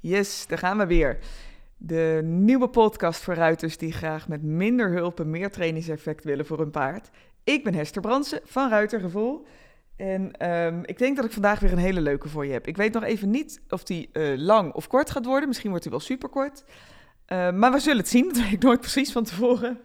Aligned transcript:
Yes, 0.00 0.46
daar 0.46 0.58
gaan 0.58 0.78
we 0.78 0.86
weer. 0.86 1.18
De 1.76 2.20
nieuwe 2.24 2.68
podcast 2.68 3.22
voor 3.22 3.34
ruiters 3.34 3.76
die 3.76 3.92
graag 3.92 4.28
met 4.28 4.42
minder 4.42 4.90
hulp 4.90 5.20
en 5.20 5.30
meer 5.30 5.50
trainingseffect 5.50 6.24
willen 6.24 6.46
voor 6.46 6.58
hun 6.58 6.70
paard. 6.70 7.10
Ik 7.44 7.64
ben 7.64 7.74
Hester 7.74 8.02
Bransen 8.02 8.40
van 8.44 8.70
Ruitergevoel. 8.70 9.46
En 9.96 10.32
ehm, 10.32 10.80
ik 10.84 10.98
denk 10.98 11.16
dat 11.16 11.24
ik 11.24 11.32
vandaag 11.32 11.60
weer 11.60 11.72
een 11.72 11.78
hele 11.78 12.00
leuke 12.00 12.28
voor 12.28 12.46
je 12.46 12.52
heb. 12.52 12.66
Ik 12.66 12.76
weet 12.76 12.92
nog 12.92 13.02
even 13.02 13.30
niet 13.30 13.60
of 13.68 13.84
die 13.84 14.08
uh, 14.12 14.38
lang 14.38 14.72
of 14.72 14.86
kort 14.86 15.10
gaat 15.10 15.24
worden. 15.24 15.48
Misschien 15.48 15.70
wordt 15.70 15.84
hij 15.84 15.92
wel 15.92 16.02
superkort. 16.02 16.64
Uh, 17.28 17.50
maar 17.50 17.72
we 17.72 17.78
zullen 17.78 17.98
het 17.98 18.08
zien. 18.08 18.28
Dat 18.32 18.36
weet 18.36 18.52
ik 18.52 18.62
nooit 18.62 18.80
precies 18.80 19.12
van 19.12 19.24
tevoren. 19.24 19.78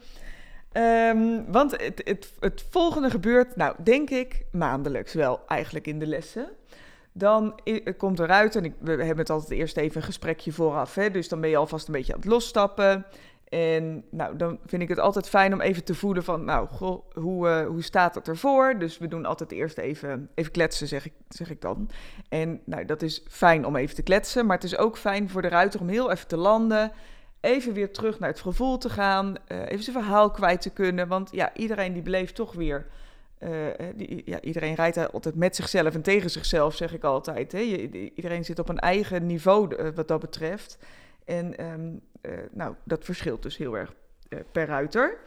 Um, 0.73 1.51
want 1.51 1.71
het, 1.71 2.01
het, 2.03 2.33
het 2.39 2.65
volgende 2.69 3.09
gebeurt, 3.09 3.55
nou 3.55 3.75
denk 3.83 4.09
ik, 4.09 4.45
maandelijks 4.51 5.13
wel 5.13 5.47
eigenlijk 5.47 5.87
in 5.87 5.99
de 5.99 6.07
lessen. 6.07 6.49
Dan 7.13 7.59
komt 7.97 8.19
eruit, 8.19 8.55
en 8.55 8.65
ik, 8.65 8.73
we 8.79 8.91
hebben 8.91 9.17
het 9.17 9.29
altijd 9.29 9.59
eerst 9.59 9.77
even 9.77 9.97
een 9.97 10.07
gesprekje 10.07 10.51
vooraf. 10.51 10.95
Hè, 10.95 11.11
dus 11.11 11.27
dan 11.29 11.41
ben 11.41 11.49
je 11.49 11.57
alvast 11.57 11.87
een 11.87 11.93
beetje 11.93 12.13
aan 12.13 12.19
het 12.19 12.29
losstappen. 12.29 13.05
En 13.53 14.03
nou, 14.09 14.35
dan 14.35 14.59
vind 14.65 14.81
ik 14.81 14.89
het 14.89 14.99
altijd 14.99 15.29
fijn 15.29 15.53
om 15.53 15.61
even 15.61 15.83
te 15.83 15.95
voelen 15.95 16.23
van, 16.23 16.45
nou, 16.45 16.67
goh, 16.67 17.11
hoe, 17.13 17.47
uh, 17.47 17.65
hoe 17.65 17.83
staat 17.83 18.15
het 18.15 18.27
ervoor? 18.27 18.79
Dus 18.79 18.97
we 18.97 19.07
doen 19.07 19.25
altijd 19.25 19.51
eerst 19.51 19.77
even, 19.77 20.29
even 20.35 20.51
kletsen, 20.51 20.87
zeg 20.87 21.05
ik, 21.05 21.13
zeg 21.29 21.49
ik 21.49 21.61
dan. 21.61 21.89
En 22.29 22.61
nou, 22.65 22.85
dat 22.85 23.01
is 23.01 23.23
fijn 23.29 23.65
om 23.65 23.75
even 23.75 23.95
te 23.95 24.03
kletsen, 24.03 24.45
maar 24.45 24.55
het 24.55 24.65
is 24.65 24.77
ook 24.77 24.97
fijn 24.97 25.29
voor 25.29 25.41
de 25.41 25.47
ruiter 25.47 25.79
om 25.79 25.87
heel 25.87 26.11
even 26.11 26.27
te 26.27 26.37
landen. 26.37 26.91
Even 27.41 27.73
weer 27.73 27.91
terug 27.91 28.19
naar 28.19 28.29
het 28.29 28.39
gevoel 28.39 28.77
te 28.77 28.89
gaan, 28.89 29.35
uh, 29.47 29.59
even 29.59 29.83
zijn 29.83 29.95
verhaal 29.95 30.31
kwijt 30.31 30.61
te 30.61 30.69
kunnen. 30.69 31.07
Want 31.07 31.29
ja, 31.31 31.51
iedereen 31.55 31.93
die 31.93 32.01
beleeft 32.01 32.35
toch 32.35 32.53
weer 32.53 32.85
uh, 33.43 33.67
die, 33.95 34.21
ja, 34.25 34.41
iedereen 34.41 34.75
rijdt 34.75 35.13
altijd 35.13 35.35
met 35.35 35.55
zichzelf 35.55 35.93
en 35.93 36.01
tegen 36.01 36.29
zichzelf, 36.29 36.75
zeg 36.75 36.93
ik 36.93 37.03
altijd. 37.03 37.51
Hè. 37.51 37.59
Iedereen 38.15 38.45
zit 38.45 38.59
op 38.59 38.69
een 38.69 38.79
eigen 38.79 39.25
niveau 39.25 39.75
uh, 39.75 39.89
wat 39.95 40.07
dat 40.07 40.19
betreft. 40.19 40.77
En 41.25 41.55
uh, 41.61 42.31
nou, 42.51 42.75
dat 42.83 43.05
verschilt 43.05 43.43
dus 43.43 43.57
heel 43.57 43.77
erg 43.77 43.93
per 44.51 44.65
ruiter. 44.65 45.17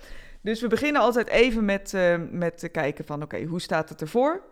Dus 0.41 0.61
we 0.61 0.69
beginnen 0.69 1.03
altijd 1.03 1.29
even 1.29 1.65
met, 1.65 1.95
met 2.31 2.59
te 2.59 2.69
kijken 2.69 3.05
van, 3.05 3.23
oké, 3.23 3.45
hoe 3.45 3.61
staat 3.61 3.89
het 3.89 4.01
ervoor? 4.01 4.43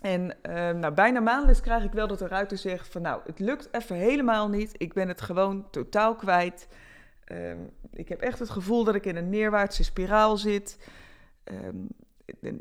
En 0.00 0.36
nou, 0.80 0.94
bijna 0.94 1.20
maandelijks 1.20 1.60
krijg 1.60 1.84
ik 1.84 1.92
wel 1.92 2.06
dat 2.06 2.18
de 2.18 2.28
ruiter 2.28 2.58
zegt 2.58 2.88
van, 2.88 3.02
nou, 3.02 3.20
het 3.26 3.38
lukt 3.38 3.68
even 3.70 3.96
helemaal 3.96 4.48
niet. 4.48 4.74
Ik 4.76 4.92
ben 4.92 5.08
het 5.08 5.20
gewoon 5.20 5.70
totaal 5.70 6.14
kwijt. 6.14 6.68
Um, 7.32 7.70
ik 7.92 8.08
heb 8.08 8.20
echt 8.20 8.38
het 8.38 8.50
gevoel 8.50 8.84
dat 8.84 8.94
ik 8.94 9.06
in 9.06 9.16
een 9.16 9.28
neerwaartse 9.28 9.84
spiraal 9.84 10.36
zit. 10.36 10.78
Um, 11.44 11.88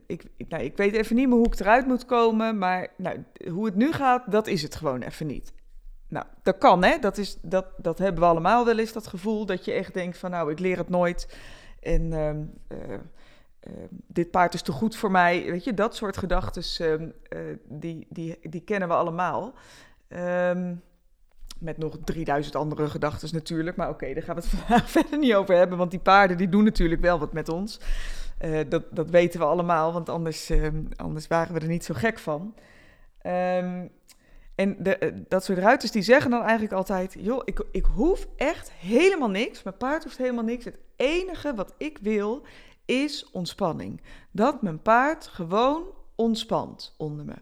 ik, 0.05 0.23
nou, 0.49 0.63
ik 0.63 0.77
weet 0.77 0.93
even 0.93 1.15
niet 1.15 1.27
meer 1.27 1.37
hoe 1.37 1.47
ik 1.47 1.59
eruit 1.59 1.85
moet 1.85 2.05
komen, 2.05 2.57
maar 2.57 2.87
nou, 2.97 3.23
hoe 3.49 3.65
het 3.65 3.75
nu 3.75 3.91
gaat, 3.91 4.31
dat 4.31 4.47
is 4.47 4.61
het 4.61 4.75
gewoon 4.75 5.01
even 5.01 5.27
niet. 5.27 5.53
Nou, 6.09 6.25
dat 6.43 6.57
kan, 6.57 6.83
hè? 6.83 6.97
Dat, 6.99 7.17
is, 7.17 7.37
dat, 7.41 7.65
dat 7.77 7.97
hebben 7.97 8.21
we 8.21 8.29
allemaal 8.29 8.65
wel 8.65 8.79
eens, 8.79 8.93
dat 8.93 9.07
gevoel 9.07 9.45
dat 9.45 9.65
je 9.65 9.71
echt 9.71 9.93
denkt 9.93 10.17
van, 10.17 10.31
nou, 10.31 10.51
ik 10.51 10.59
leer 10.59 10.77
het 10.77 10.89
nooit 10.89 11.37
en 11.79 12.01
uh, 12.11 12.29
uh, 12.29 12.93
uh, 12.93 13.73
dit 14.07 14.31
paard 14.31 14.53
is 14.53 14.61
te 14.61 14.71
goed 14.71 14.95
voor 14.95 15.11
mij. 15.11 15.45
Weet 15.51 15.63
je, 15.63 15.73
dat 15.73 15.95
soort 15.95 16.17
gedachten, 16.17 16.63
ehm, 16.87 17.09
eh, 17.29 17.39
die, 17.63 18.07
die, 18.09 18.37
die 18.41 18.61
kennen 18.61 18.87
we 18.87 18.93
allemaal. 18.93 19.53
Met 21.59 21.77
nog 21.77 21.97
3000 22.03 22.55
andere 22.55 22.89
gedachten 22.89 23.29
natuurlijk, 23.31 23.77
maar 23.77 23.89
oké, 23.89 24.13
daar 24.13 24.23
gaan 24.23 24.35
we 24.35 24.41
het 24.41 24.49
vandaag 24.59 24.89
verder 24.89 25.19
niet 25.19 25.33
over 25.33 25.55
hebben, 25.55 25.77
want 25.77 25.91
die 25.91 25.99
paarden 25.99 26.37
die 26.37 26.49
doen 26.49 26.63
natuurlijk 26.63 27.01
wel 27.01 27.19
wat 27.19 27.33
met 27.33 27.49
ons. 27.49 27.79
Uh, 28.41 28.59
dat, 28.69 28.83
dat 28.91 29.09
weten 29.09 29.39
we 29.39 29.45
allemaal, 29.45 29.93
want 29.93 30.09
anders, 30.09 30.51
uh, 30.51 30.67
anders 30.95 31.27
waren 31.27 31.53
we 31.53 31.59
er 31.59 31.67
niet 31.67 31.85
zo 31.85 31.93
gek 31.93 32.19
van. 32.19 32.55
Um, 33.23 33.91
en 34.55 34.75
de, 34.79 34.97
uh, 34.99 35.19
dat 35.27 35.43
soort 35.43 35.57
ruiters 35.57 35.91
die 35.91 36.01
zeggen 36.01 36.31
dan 36.31 36.41
eigenlijk 36.41 36.73
altijd: 36.73 37.15
joh, 37.19 37.41
ik, 37.45 37.65
ik 37.71 37.85
hoef 37.85 38.27
echt 38.35 38.71
helemaal 38.71 39.29
niks. 39.29 39.63
Mijn 39.63 39.77
paard 39.77 40.03
hoeft 40.03 40.17
helemaal 40.17 40.43
niks. 40.43 40.65
Het 40.65 40.77
enige 40.95 41.53
wat 41.53 41.73
ik 41.77 41.97
wil 42.01 42.45
is 42.85 43.29
ontspanning. 43.31 44.01
Dat 44.31 44.61
mijn 44.61 44.81
paard 44.81 45.27
gewoon 45.27 45.83
ontspant 46.15 46.93
onder 46.97 47.25
me. 47.25 47.35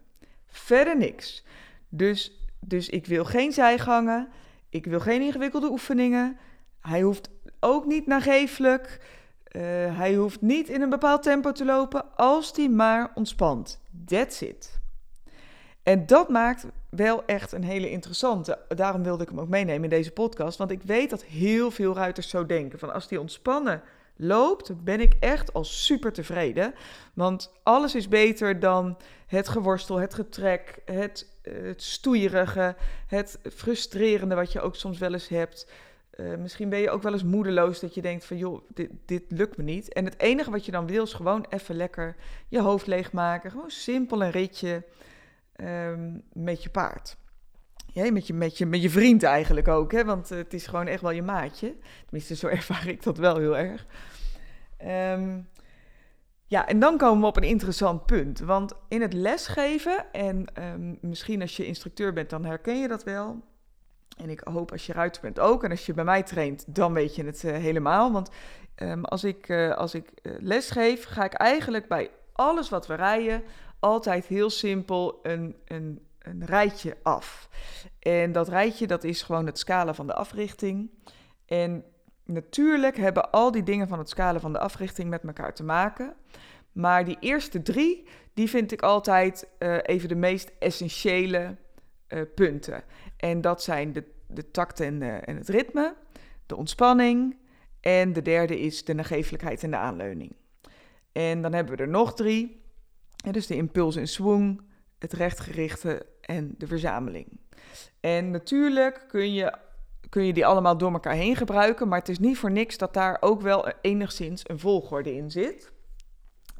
Verder 0.47 0.97
niks. 0.97 1.45
Dus, 1.89 2.47
dus 2.59 2.89
ik 2.89 3.05
wil 3.05 3.25
geen 3.25 3.51
zijgangen. 3.51 4.27
Ik 4.69 4.85
wil 4.85 4.99
geen 4.99 5.21
ingewikkelde 5.21 5.69
oefeningen. 5.69 6.37
Hij 6.79 7.01
hoeft 7.01 7.29
ook 7.59 7.85
niet 7.85 8.07
nageeflijk. 8.07 8.99
Uh, 9.51 9.61
hij 9.97 10.15
hoeft 10.15 10.41
niet 10.41 10.69
in 10.69 10.81
een 10.81 10.89
bepaald 10.89 11.23
tempo 11.23 11.51
te 11.51 11.65
lopen 11.65 12.15
als 12.15 12.51
hij 12.55 12.69
maar 12.69 13.11
ontspant. 13.15 13.81
That's 14.05 14.41
it. 14.41 14.79
En 15.83 16.05
dat 16.05 16.29
maakt 16.29 16.65
wel 16.89 17.25
echt 17.25 17.51
een 17.51 17.63
hele 17.63 17.89
interessante. 17.89 18.59
Daarom 18.67 19.03
wilde 19.03 19.23
ik 19.23 19.29
hem 19.29 19.39
ook 19.39 19.47
meenemen 19.47 19.83
in 19.83 19.89
deze 19.89 20.11
podcast. 20.11 20.57
Want 20.57 20.71
ik 20.71 20.83
weet 20.83 21.09
dat 21.09 21.23
heel 21.23 21.71
veel 21.71 21.95
ruiters 21.95 22.29
zo 22.29 22.45
denken. 22.45 22.79
Van 22.79 22.93
als 22.93 23.07
die 23.07 23.19
ontspannen 23.19 23.81
loopt, 24.15 24.83
ben 24.83 24.99
ik 24.99 25.13
echt 25.19 25.53
al 25.53 25.63
super 25.63 26.13
tevreden. 26.13 26.73
Want 27.13 27.51
alles 27.63 27.95
is 27.95 28.07
beter 28.07 28.59
dan 28.59 28.97
het 29.27 29.47
geworstel, 29.47 29.99
het 29.99 30.13
getrek, 30.13 30.81
het, 30.85 31.29
het 31.41 31.83
stoeierige, 31.83 32.75
het 33.07 33.39
frustrerende 33.53 34.35
wat 34.35 34.51
je 34.51 34.61
ook 34.61 34.75
soms 34.75 34.97
wel 34.97 35.13
eens 35.13 35.27
hebt. 35.27 35.67
Uh, 36.17 36.35
misschien 36.35 36.69
ben 36.69 36.79
je 36.79 36.89
ook 36.89 37.01
wel 37.01 37.13
eens 37.13 37.23
moedeloos 37.23 37.79
dat 37.79 37.93
je 37.93 38.01
denkt 38.01 38.25
van 38.25 38.37
joh, 38.37 38.61
dit, 38.73 38.89
dit 39.05 39.23
lukt 39.27 39.57
me 39.57 39.63
niet. 39.63 39.93
En 39.93 40.05
het 40.05 40.19
enige 40.19 40.51
wat 40.51 40.65
je 40.65 40.71
dan 40.71 40.87
wil 40.87 41.03
is 41.03 41.13
gewoon 41.13 41.45
even 41.49 41.75
lekker 41.75 42.15
je 42.47 42.61
hoofd 42.61 42.87
leegmaken. 42.87 43.51
Gewoon 43.51 43.69
simpel 43.69 44.23
een 44.23 44.31
ritje 44.31 44.83
um, 45.55 46.23
met 46.33 46.63
je 46.63 46.69
paard. 46.69 47.17
Ja, 47.87 48.11
met, 48.11 48.27
je, 48.27 48.33
met, 48.33 48.57
je, 48.57 48.65
met 48.65 48.81
je 48.81 48.89
vriend 48.89 49.23
eigenlijk 49.23 49.67
ook, 49.67 49.91
hè? 49.91 50.05
want 50.05 50.31
uh, 50.31 50.37
het 50.37 50.53
is 50.53 50.67
gewoon 50.67 50.87
echt 50.87 51.01
wel 51.01 51.11
je 51.11 51.21
maatje. 51.21 51.75
Tenminste, 52.03 52.35
zo 52.35 52.47
ervaar 52.57 52.87
ik 52.87 53.03
dat 53.03 53.17
wel 53.17 53.37
heel 53.37 53.57
erg. 53.57 53.85
Um, 55.17 55.49
ja, 56.47 56.67
en 56.67 56.79
dan 56.79 56.97
komen 56.97 57.21
we 57.21 57.27
op 57.27 57.37
een 57.37 57.43
interessant 57.43 58.05
punt. 58.05 58.39
Want 58.39 58.73
in 58.87 59.01
het 59.01 59.13
lesgeven, 59.13 60.11
en 60.11 60.45
um, 60.63 60.97
misschien 61.01 61.41
als 61.41 61.57
je 61.57 61.65
instructeur 61.65 62.13
bent, 62.13 62.29
dan 62.29 62.45
herken 62.45 62.79
je 62.79 62.87
dat 62.87 63.03
wel 63.03 63.43
en 64.15 64.29
ik 64.29 64.41
hoop 64.43 64.71
als 64.71 64.85
je 64.85 64.93
ruiter 64.93 65.21
bent 65.21 65.39
ook. 65.39 65.63
En 65.63 65.71
als 65.71 65.85
je 65.85 65.93
bij 65.93 66.03
mij 66.03 66.23
traint, 66.23 66.75
dan 66.75 66.93
weet 66.93 67.15
je 67.15 67.25
het 67.25 67.43
uh, 67.43 67.51
helemaal. 67.51 68.11
Want 68.11 68.29
um, 68.75 69.05
als 69.05 69.23
ik, 69.23 69.49
uh, 69.49 69.75
als 69.75 69.93
ik 69.93 70.09
uh, 70.21 70.33
les 70.39 70.69
geef, 70.69 71.05
ga 71.05 71.23
ik 71.23 71.33
eigenlijk 71.33 71.87
bij 71.87 72.09
alles 72.33 72.69
wat 72.69 72.87
we 72.87 72.93
rijden 72.93 73.43
altijd 73.79 74.25
heel 74.25 74.49
simpel 74.49 75.19
een, 75.23 75.55
een, 75.65 76.05
een 76.19 76.45
rijtje 76.45 76.97
af. 77.03 77.49
En 77.99 78.31
dat 78.31 78.47
rijtje, 78.47 78.87
dat 78.87 79.03
is 79.03 79.21
gewoon 79.21 79.45
het 79.45 79.59
scala 79.59 79.93
van 79.93 80.07
de 80.07 80.13
africhting. 80.13 80.89
En 81.45 81.83
natuurlijk 82.25 82.97
hebben 82.97 83.31
al 83.31 83.51
die 83.51 83.63
dingen 83.63 83.87
van 83.87 83.99
het 83.99 84.09
scala 84.09 84.39
van 84.39 84.53
de 84.53 84.59
africhting 84.59 85.09
met 85.09 85.23
elkaar 85.23 85.53
te 85.53 85.63
maken. 85.63 86.13
Maar 86.71 87.05
die 87.05 87.17
eerste 87.19 87.61
drie, 87.61 88.07
die 88.33 88.49
vind 88.49 88.71
ik 88.71 88.81
altijd 88.81 89.47
even 89.81 90.09
de 90.09 90.15
meest 90.15 90.51
essentiële 90.59 91.55
uh, 92.09 92.21
punten. 92.35 92.83
En 93.17 93.41
dat 93.41 93.63
zijn 93.63 93.93
de, 93.93 94.03
de 94.27 94.51
tact 94.51 94.79
en, 94.79 95.25
en 95.25 95.35
het 95.35 95.49
ritme, 95.49 95.95
de 96.45 96.55
ontspanning 96.55 97.37
en 97.79 98.13
de 98.13 98.21
derde 98.21 98.59
is 98.59 98.85
de 98.85 98.93
nagevelijkheid 98.93 99.63
en 99.63 99.71
de 99.71 99.77
aanleuning. 99.77 100.35
En 101.11 101.41
dan 101.41 101.53
hebben 101.53 101.77
we 101.77 101.83
er 101.83 101.89
nog 101.89 102.13
drie. 102.13 102.63
Dus 103.31 103.47
de 103.47 103.55
impuls 103.55 103.95
en 103.95 104.07
swing, 104.07 104.61
het 104.99 105.13
rechtgerichte 105.13 106.05
en 106.21 106.55
de 106.57 106.67
verzameling. 106.67 107.39
En 107.99 108.31
natuurlijk 108.31 109.05
kun 109.07 109.33
je, 109.33 109.57
kun 110.09 110.23
je 110.23 110.33
die 110.33 110.45
allemaal 110.45 110.77
door 110.77 110.91
elkaar 110.91 111.13
heen 111.13 111.35
gebruiken, 111.35 111.87
maar 111.87 111.99
het 111.99 112.09
is 112.09 112.19
niet 112.19 112.37
voor 112.37 112.51
niks 112.51 112.77
dat 112.77 112.93
daar 112.93 113.17
ook 113.19 113.41
wel 113.41 113.67
enigszins 113.81 114.49
een 114.49 114.59
volgorde 114.59 115.15
in 115.15 115.31
zit. 115.31 115.71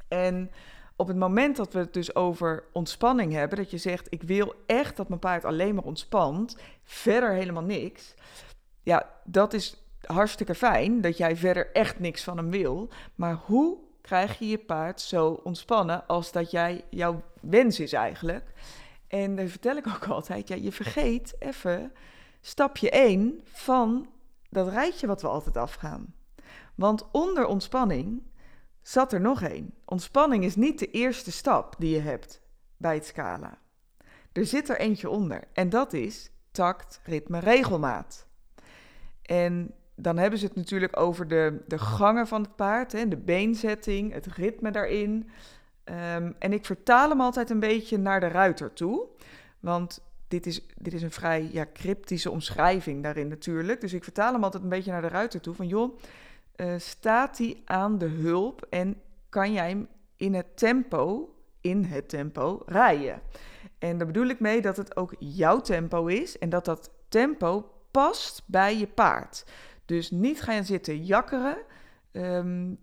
En 0.08 0.52
op 0.96 1.08
het 1.08 1.18
moment 1.18 1.56
dat 1.56 1.74
we 1.74 1.80
het 1.80 1.94
dus 1.94 2.16
over 2.16 2.64
ontspanning 2.72 3.34
hebben, 3.34 3.58
dat 3.58 3.72
je 3.72 3.78
zegt: 3.78 4.08
Ik 4.10 4.24
wil 4.24 4.54
echt 4.66 4.98
dat 4.98 5.08
mijn 5.08 5.20
paard 5.20 5.46
alleen 5.46 5.76
maar 5.76 5.84
ontspant, 5.84 6.58
verder 6.84 7.32
helemaal 7.32 7.64
niks. 7.64 8.14
Ja, 8.84 9.10
dat 9.24 9.54
is 9.54 9.84
hartstikke 10.02 10.56
fijn 10.56 11.02
dat 11.02 11.18
jij 11.18 11.36
verder 11.36 11.72
echt 11.72 12.00
niks 12.00 12.24
van 12.24 12.38
hem 12.38 12.50
wil. 12.50 12.90
Maar 13.16 13.40
hoe 13.46 13.78
krijg 14.02 14.40
je 14.40 14.48
je 14.48 14.58
paard 14.58 15.02
zo 15.02 15.42
ontspannen 15.44 16.08
als 16.08 16.32
dat 16.32 16.52
jij 16.52 16.84
jouw 16.90 17.22
wens 17.42 17.80
is 17.80 17.94
eigenlijk? 17.94 18.54
En 19.08 19.36
dan 19.36 19.48
vertel 19.48 19.76
ik 19.76 19.88
ook 19.88 20.08
altijd: 20.18 20.48
ja, 20.48 20.56
je 20.56 20.72
vergeet 20.72 21.36
even 21.40 21.94
stapje 22.42 22.90
1 22.90 23.42
van 23.44 24.10
dat 24.50 24.68
rijtje 24.68 25.08
wat 25.08 25.22
we 25.22 25.28
altijd 25.28 25.58
afgaan. 25.58 26.14
Want 26.76 27.06
onder 27.12 27.46
ontspanning 27.46 28.24
zat 28.88 29.14
er 29.14 29.22
nog 29.22 29.42
één. 29.42 29.74
Ontspanning 29.86 30.44
is 30.44 30.56
niet 30.56 30.80
de 30.80 30.92
eerste 30.92 31.32
stap 31.32 31.76
die 31.78 31.96
je 31.96 32.02
hebt 32.02 32.42
bij 32.78 32.96
het 32.96 33.06
scala. 33.06 33.58
Er 34.32 34.46
zit 34.46 34.70
er 34.70 34.80
eentje 34.80 35.10
onder 35.10 35.44
en 35.54 35.70
dat 35.70 35.94
is 35.94 36.32
tact, 36.52 37.00
ritme, 37.04 37.40
regelmaat. 37.40 38.28
En 39.22 39.74
dan 39.96 40.18
hebben 40.18 40.40
ze 40.40 40.46
het 40.46 40.56
natuurlijk 40.56 41.00
over 41.00 41.28
de, 41.28 41.64
de 41.68 41.80
gangen 41.80 42.28
van 42.28 42.42
het 42.42 42.56
paard, 42.56 42.92
hè, 42.92 43.08
de 43.08 43.18
beenzetting, 43.18 44.14
het 44.14 44.26
ritme 44.26 44.72
daarin. 44.72 45.30
Um, 45.86 46.36
en 46.40 46.54
ik 46.54 46.66
vertaal 46.66 47.10
hem 47.10 47.22
altijd 47.22 47.50
een 47.50 47.60
beetje 47.60 47.98
naar 47.98 48.20
de 48.20 48.28
ruiter 48.28 48.74
toe. 48.74 49.08
Want 49.60 50.04
dit 50.28 50.46
is, 50.46 50.68
dit 50.78 50.94
is 50.94 51.02
een 51.02 51.12
vrij 51.12 51.50
ja, 51.52 51.66
cryptische 51.74 52.32
omschrijving 52.32 53.04
daarin 53.04 53.28
natuurlijk. 53.28 53.82
Dus 53.82 53.94
ik 53.94 54.04
vertaal 54.04 54.34
hem 54.34 54.44
altijd 54.44 54.64
een 54.64 54.70
beetje 54.70 54.92
naar 54.92 55.02
de 55.02 55.08
ruiter 55.08 55.42
toe. 55.42 55.56
Van 55.56 55.68
joh, 55.68 55.98
uh, 56.58 56.74
staat 56.78 57.38
hij 57.38 57.62
aan 57.66 57.98
de 57.98 58.08
hulp 58.08 58.68
en 58.70 59.02
kan 59.30 59.54
jij 59.54 59.70
hem 59.70 59.88
in 60.16 60.34
het 60.34 60.58
tempo, 60.58 61.36
in 61.62 61.84
het 61.84 62.10
tempo, 62.10 62.64
rijden? 62.66 63.22
En 63.80 63.98
daar 63.98 64.08
bedoel 64.08 64.28
ik 64.28 64.40
mee 64.40 64.62
dat 64.62 64.78
het 64.78 64.98
ook 64.98 65.16
jouw 65.20 65.62
tempo 65.62 66.06
is 66.06 66.38
en 66.38 66.50
dat 66.50 66.66
dat 66.66 66.92
tempo 67.10 67.72
past 67.92 68.44
bij 68.46 68.78
je 68.78 68.88
paard. 68.88 69.46
Dus 69.86 70.12
niet 70.12 70.42
gaan 70.42 70.64
zitten 70.64 71.04
jakkeren. 71.04 71.58
Ehm, 72.12 72.74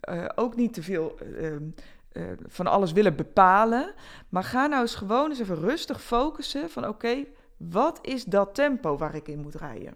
eh, 0.00 0.28
ook 0.34 0.56
niet 0.56 0.74
te 0.74 0.82
veel 0.82 1.18
ehm, 1.18 1.70
eh, 2.12 2.22
van 2.46 2.66
alles 2.66 2.92
willen 2.92 3.16
bepalen. 3.16 3.94
Maar 4.28 4.44
ga 4.44 4.66
nou 4.66 4.80
eens 4.82 4.94
gewoon 4.94 5.30
eens 5.30 5.40
even 5.40 5.60
rustig 5.60 6.02
focussen 6.02 6.70
van 6.70 6.88
oké, 6.88 7.24
wat 7.56 7.98
is 8.02 8.24
dat 8.24 8.54
tempo 8.54 8.96
waar 8.96 9.14
ik 9.14 9.28
in 9.28 9.40
moet 9.40 9.54
rijden? 9.54 9.94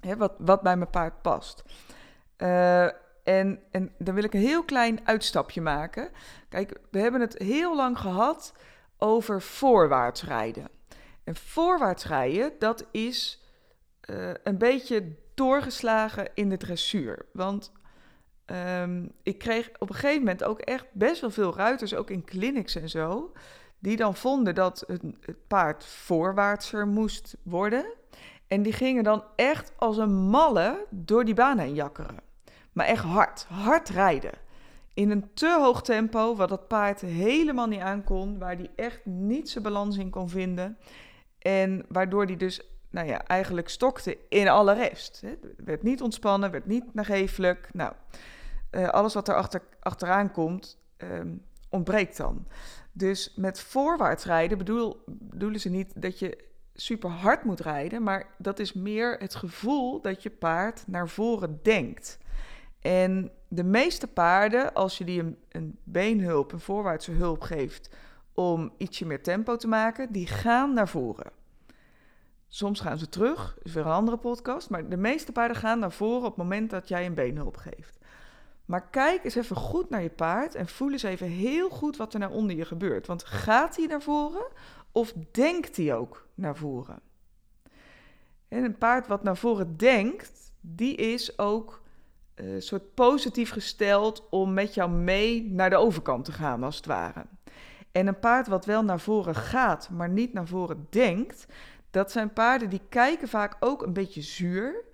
Hè, 0.00 0.16
wat, 0.16 0.34
wat 0.38 0.62
bij 0.62 0.76
mijn 0.76 0.90
paard 0.90 1.22
past. 1.22 1.62
Uh, 2.38 2.84
en, 3.24 3.62
en 3.70 3.92
dan 3.98 4.14
wil 4.14 4.24
ik 4.24 4.34
een 4.34 4.40
heel 4.40 4.64
klein 4.64 5.00
uitstapje 5.06 5.60
maken. 5.60 6.10
Kijk, 6.48 6.80
we 6.90 6.98
hebben 6.98 7.20
het 7.20 7.38
heel 7.38 7.76
lang 7.76 7.98
gehad 7.98 8.54
over 8.98 9.42
voorwaarts 9.42 10.24
rijden. 10.24 10.68
En 11.24 11.36
voorwaarts 11.36 12.06
rijden, 12.06 12.52
dat 12.58 12.86
is 12.90 13.42
uh, 14.10 14.30
een 14.42 14.58
beetje 14.58 15.16
doorgeslagen 15.34 16.30
in 16.34 16.48
de 16.48 16.56
dressuur. 16.56 17.26
Want 17.32 17.72
um, 18.46 19.12
ik 19.22 19.38
kreeg 19.38 19.70
op 19.78 19.88
een 19.88 19.94
gegeven 19.94 20.18
moment 20.18 20.44
ook 20.44 20.60
echt 20.60 20.86
best 20.92 21.20
wel 21.20 21.30
veel 21.30 21.56
ruiters, 21.56 21.94
ook 21.94 22.10
in 22.10 22.24
clinics 22.24 22.74
en 22.74 22.88
zo, 22.88 23.32
die 23.78 23.96
dan 23.96 24.16
vonden 24.16 24.54
dat 24.54 24.84
het 24.86 25.02
paard 25.46 25.84
voorwaartser 25.84 26.86
moest 26.86 27.36
worden. 27.42 27.86
En 28.54 28.62
die 28.62 28.72
gingen 28.72 29.04
dan 29.04 29.24
echt 29.36 29.72
als 29.76 29.96
een 29.96 30.12
malle 30.12 30.86
door 30.90 31.24
die 31.24 31.34
baan 31.34 31.58
heen 31.58 31.74
jakkeren. 31.74 32.16
Maar 32.72 32.86
echt 32.86 33.04
hard, 33.04 33.46
hard 33.48 33.88
rijden. 33.88 34.32
In 34.92 35.10
een 35.10 35.34
te 35.34 35.56
hoog 35.60 35.82
tempo, 35.82 36.36
wat 36.36 36.48
dat 36.48 36.68
paard 36.68 37.00
helemaal 37.00 37.66
niet 37.66 37.80
aankon, 37.80 38.38
waar 38.38 38.56
die 38.56 38.70
echt 38.76 39.04
niet 39.04 39.50
zijn 39.50 39.64
balans 39.64 39.96
in 39.96 40.10
kon 40.10 40.28
vinden. 40.28 40.78
En 41.38 41.84
waardoor 41.88 42.26
die 42.26 42.36
dus 42.36 42.60
nou 42.90 43.06
ja, 43.06 43.24
eigenlijk 43.24 43.68
stokte 43.68 44.18
in 44.28 44.48
alle 44.48 44.74
rest. 44.74 45.20
Hè. 45.20 45.34
Werd 45.56 45.82
niet 45.82 46.02
ontspannen, 46.02 46.50
werd 46.50 46.66
niet 46.66 46.94
nagevelijk. 46.94 47.68
Nou, 47.72 47.92
uh, 48.70 48.88
alles 48.88 49.14
wat 49.14 49.28
er 49.28 49.34
achter, 49.34 49.62
achteraan 49.80 50.30
komt, 50.30 50.78
um, 50.98 51.44
ontbreekt 51.68 52.16
dan. 52.16 52.46
Dus 52.92 53.32
met 53.36 53.60
voorwaarts 53.60 54.24
rijden 54.24 54.58
bedoel, 54.58 55.02
bedoelen 55.06 55.60
ze 55.60 55.68
niet 55.68 56.02
dat 56.02 56.18
je 56.18 56.52
super 56.74 57.10
hard 57.10 57.44
moet 57.44 57.60
rijden, 57.60 58.02
maar 58.02 58.26
dat 58.38 58.58
is 58.58 58.72
meer 58.72 59.16
het 59.18 59.34
gevoel 59.34 60.00
dat 60.00 60.22
je 60.22 60.30
paard 60.30 60.84
naar 60.86 61.08
voren 61.08 61.60
denkt. 61.62 62.18
En 62.80 63.30
de 63.48 63.64
meeste 63.64 64.06
paarden, 64.06 64.74
als 64.74 64.98
je 64.98 65.04
die 65.04 65.20
een, 65.20 65.38
een 65.48 65.78
beenhulp, 65.82 66.52
een 66.52 66.60
voorwaartse 66.60 67.10
hulp 67.10 67.42
geeft 67.42 67.94
om 68.34 68.72
ietsje 68.76 69.06
meer 69.06 69.22
tempo 69.22 69.56
te 69.56 69.68
maken, 69.68 70.12
die 70.12 70.26
gaan 70.26 70.74
naar 70.74 70.88
voren. 70.88 71.30
Soms 72.48 72.80
gaan 72.80 72.98
ze 72.98 73.08
terug, 73.08 73.56
is 73.62 73.72
weer 73.72 73.84
een 73.84 73.92
andere 73.92 74.16
podcast, 74.16 74.70
maar 74.70 74.88
de 74.88 74.96
meeste 74.96 75.32
paarden 75.32 75.56
gaan 75.56 75.78
naar 75.78 75.92
voren 75.92 76.18
op 76.18 76.24
het 76.24 76.36
moment 76.36 76.70
dat 76.70 76.88
jij 76.88 77.06
een 77.06 77.14
beenhulp 77.14 77.56
geeft. 77.56 77.98
Maar 78.64 78.88
kijk 78.88 79.24
eens 79.24 79.34
even 79.34 79.56
goed 79.56 79.90
naar 79.90 80.02
je 80.02 80.10
paard 80.10 80.54
en 80.54 80.68
voel 80.68 80.92
eens 80.92 81.02
even 81.02 81.26
heel 81.26 81.70
goed 81.70 81.96
wat 81.96 82.12
er 82.14 82.20
naar 82.20 82.30
onder 82.30 82.56
je 82.56 82.64
gebeurt. 82.64 83.06
Want 83.06 83.24
gaat 83.24 83.76
hij 83.76 83.86
naar 83.86 84.02
voren 84.02 84.46
of 84.94 85.14
denkt 85.30 85.76
hij 85.76 85.94
ook 85.94 86.26
naar 86.34 86.56
voren? 86.56 87.00
En 88.48 88.64
een 88.64 88.78
paard 88.78 89.06
wat 89.06 89.22
naar 89.22 89.36
voren 89.36 89.76
denkt, 89.76 90.52
die 90.60 90.94
is 90.94 91.38
ook 91.38 91.82
een 92.34 92.46
uh, 92.46 92.60
soort 92.60 92.94
positief 92.94 93.50
gesteld 93.50 94.28
om 94.30 94.52
met 94.52 94.74
jou 94.74 94.90
mee 94.90 95.50
naar 95.50 95.70
de 95.70 95.76
overkant 95.76 96.24
te 96.24 96.32
gaan, 96.32 96.62
als 96.62 96.76
het 96.76 96.86
ware. 96.86 97.26
En 97.92 98.06
een 98.06 98.18
paard 98.18 98.46
wat 98.46 98.64
wel 98.64 98.84
naar 98.84 99.00
voren 99.00 99.34
gaat, 99.34 99.90
maar 99.90 100.08
niet 100.08 100.32
naar 100.32 100.46
voren 100.46 100.86
denkt, 100.90 101.46
dat 101.90 102.10
zijn 102.10 102.32
paarden 102.32 102.70
die 102.70 102.80
kijken 102.88 103.28
vaak 103.28 103.56
ook 103.60 103.82
een 103.82 103.92
beetje 103.92 104.22
zuur. 104.22 104.84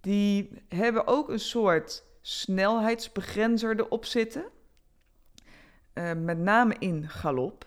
Die 0.00 0.62
hebben 0.68 1.06
ook 1.06 1.28
een 1.28 1.40
soort 1.40 2.04
snelheidsbegrenzer 2.20 3.78
erop 3.78 4.04
zitten. 4.04 4.44
Uh, 5.94 6.12
met 6.12 6.38
name 6.38 6.74
in 6.78 7.08
galop. 7.08 7.66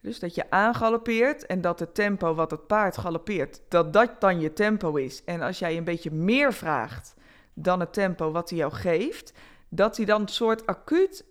Dus 0.00 0.18
dat 0.18 0.34
je 0.34 0.50
aangalopeert 0.50 1.46
en 1.46 1.60
dat 1.60 1.78
het 1.78 1.94
tempo 1.94 2.34
wat 2.34 2.50
het 2.50 2.66
paard 2.66 2.96
galopeert, 2.96 3.60
dat 3.68 3.92
dat 3.92 4.20
dan 4.20 4.40
je 4.40 4.52
tempo 4.52 4.96
is. 4.96 5.24
En 5.24 5.40
als 5.40 5.58
jij 5.58 5.76
een 5.76 5.84
beetje 5.84 6.10
meer 6.10 6.52
vraagt 6.52 7.14
dan 7.54 7.80
het 7.80 7.92
tempo 7.92 8.30
wat 8.30 8.50
hij 8.50 8.58
jou 8.58 8.72
geeft, 8.72 9.32
dat 9.68 9.96
hij 9.96 10.06
dan 10.06 10.20
een 10.20 10.28
soort 10.28 10.66
acuut 10.66 11.24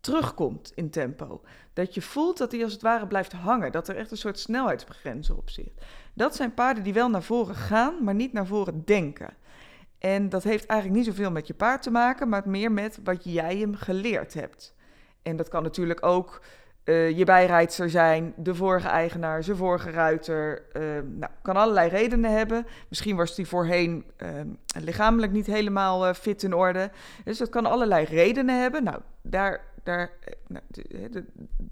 terugkomt 0.00 0.72
in 0.74 0.90
tempo. 0.90 1.42
Dat 1.72 1.94
je 1.94 2.02
voelt 2.02 2.38
dat 2.38 2.52
hij 2.52 2.62
als 2.62 2.72
het 2.72 2.82
ware 2.82 3.06
blijft 3.06 3.32
hangen, 3.32 3.72
dat 3.72 3.88
er 3.88 3.96
echt 3.96 4.10
een 4.10 4.16
soort 4.16 4.38
snelheidsbegrenzer 4.38 5.36
op 5.36 5.50
zit. 5.50 5.72
Dat 6.14 6.36
zijn 6.36 6.54
paarden 6.54 6.82
die 6.82 6.92
wel 6.92 7.10
naar 7.10 7.22
voren 7.22 7.54
gaan, 7.54 8.04
maar 8.04 8.14
niet 8.14 8.32
naar 8.32 8.46
voren 8.46 8.84
denken. 8.84 9.34
En 9.98 10.28
dat 10.28 10.42
heeft 10.42 10.66
eigenlijk 10.66 11.00
niet 11.00 11.14
zoveel 11.14 11.30
met 11.30 11.46
je 11.46 11.54
paard 11.54 11.82
te 11.82 11.90
maken, 11.90 12.28
maar 12.28 12.42
meer 12.46 12.72
met 12.72 12.98
wat 13.04 13.24
jij 13.24 13.56
hem 13.56 13.74
geleerd 13.74 14.34
hebt. 14.34 14.74
En 15.22 15.36
dat 15.36 15.48
kan 15.48 15.62
natuurlijk 15.62 16.06
ook 16.06 16.40
uh, 16.84 17.18
je 17.18 17.24
bijrijdster 17.24 17.90
zijn, 17.90 18.32
de 18.36 18.54
vorige 18.54 18.88
eigenaar, 18.88 19.44
zijn 19.44 19.56
vorige 19.56 19.90
ruiter. 19.90 20.62
Uh, 20.72 20.82
nou, 21.04 21.32
kan 21.42 21.56
allerlei 21.56 21.88
redenen 21.88 22.36
hebben. 22.36 22.66
Misschien 22.88 23.16
was 23.16 23.36
hij 23.36 23.44
voorheen 23.44 24.04
uh, 24.22 24.28
lichamelijk 24.80 25.32
niet 25.32 25.46
helemaal 25.46 26.08
uh, 26.08 26.14
fit 26.14 26.42
in 26.42 26.54
orde. 26.54 26.90
Dus 27.24 27.38
dat 27.38 27.48
kan 27.48 27.66
allerlei 27.66 28.04
redenen 28.04 28.60
hebben. 28.60 28.84
Nou, 28.84 28.98
daar, 29.22 29.60
daar, 29.82 30.10
nou, 30.46 30.64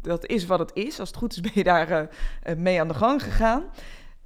dat 0.00 0.26
is 0.26 0.46
wat 0.46 0.58
het 0.58 0.70
is. 0.74 1.00
Als 1.00 1.08
het 1.08 1.18
goed 1.18 1.32
is 1.32 1.40
ben 1.40 1.52
je 1.54 1.64
daar 1.64 2.08
mee 2.56 2.80
aan 2.80 2.88
de 2.88 2.94
gang 2.94 3.22
gegaan. 3.22 3.64